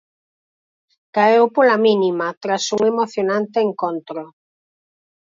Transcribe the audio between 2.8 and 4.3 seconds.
emocionante encontro.